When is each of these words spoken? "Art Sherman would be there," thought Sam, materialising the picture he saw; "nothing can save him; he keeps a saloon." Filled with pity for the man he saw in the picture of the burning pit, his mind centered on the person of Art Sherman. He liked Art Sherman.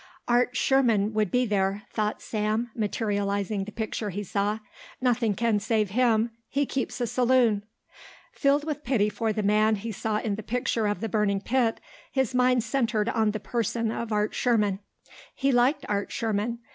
"Art 0.27 0.57
Sherman 0.57 1.13
would 1.13 1.29
be 1.29 1.45
there," 1.45 1.83
thought 1.91 2.23
Sam, 2.23 2.71
materialising 2.73 3.65
the 3.65 3.71
picture 3.71 4.09
he 4.09 4.23
saw; 4.23 4.57
"nothing 4.99 5.35
can 5.35 5.59
save 5.59 5.91
him; 5.91 6.31
he 6.49 6.65
keeps 6.65 6.99
a 7.01 7.05
saloon." 7.05 7.63
Filled 8.33 8.63
with 8.63 8.83
pity 8.83 9.09
for 9.09 9.31
the 9.31 9.43
man 9.43 9.75
he 9.75 9.91
saw 9.91 10.17
in 10.17 10.37
the 10.37 10.41
picture 10.41 10.87
of 10.87 11.01
the 11.01 11.09
burning 11.09 11.39
pit, 11.39 11.79
his 12.11 12.33
mind 12.33 12.63
centered 12.63 13.09
on 13.09 13.29
the 13.29 13.39
person 13.39 13.91
of 13.91 14.11
Art 14.11 14.33
Sherman. 14.33 14.79
He 15.35 15.51
liked 15.51 15.85
Art 15.87 16.11
Sherman. 16.11 16.57